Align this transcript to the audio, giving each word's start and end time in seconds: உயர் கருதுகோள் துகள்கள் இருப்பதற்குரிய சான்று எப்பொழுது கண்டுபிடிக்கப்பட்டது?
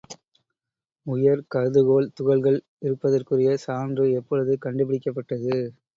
உயர் 1.05 1.43
கருதுகோள் 1.47 2.09
துகள்கள் 2.15 2.57
இருப்பதற்குரிய 2.81 3.53
சான்று 3.67 4.07
எப்பொழுது 4.19 4.55
கண்டுபிடிக்கப்பட்டது? 4.65 5.55